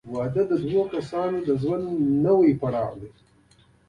[0.15, 1.85] •واده د دوه کسانو د ژوند
[2.25, 3.11] نوی پړاو دی.